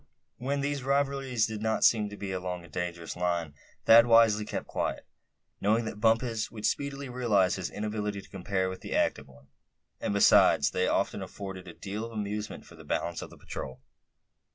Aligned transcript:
When 0.39 0.61
these 0.61 0.81
rivalries 0.81 1.45
did 1.45 1.61
not 1.61 1.83
seem 1.83 2.09
to 2.09 2.17
be 2.17 2.31
along 2.31 2.65
a 2.65 2.69
dangerous 2.69 3.15
line 3.15 3.53
Thad 3.85 4.07
wisely 4.07 4.45
kept 4.45 4.65
quiet, 4.65 5.05
knowing 5.61 5.85
that 5.85 5.99
Bumpus 5.99 6.49
would 6.49 6.65
speedily 6.65 7.07
realize 7.07 7.53
his 7.53 7.69
inability 7.69 8.19
to 8.23 8.27
compare 8.29 8.67
with 8.67 8.81
the 8.81 8.95
active 8.95 9.27
one; 9.27 9.49
and 9.99 10.11
besides 10.11 10.71
they 10.71 10.87
often 10.87 11.21
afforded 11.21 11.67
a 11.67 11.73
deal 11.75 12.03
of 12.03 12.13
amusement 12.13 12.65
for 12.65 12.73
the 12.73 12.83
balance 12.83 13.21
of 13.21 13.29
the 13.29 13.37
patrol. 13.37 13.79